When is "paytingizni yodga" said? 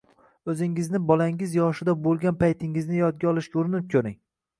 2.39-3.29